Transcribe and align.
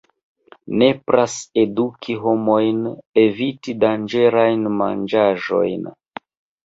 Nepras 0.81 1.35
eduki 1.63 2.15
homojn 2.25 2.81
eviti 3.25 3.77
danĝerajn 3.87 4.67
manĝaĵojn. 4.81 5.91